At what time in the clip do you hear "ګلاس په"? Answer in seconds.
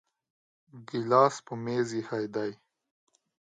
0.89-1.53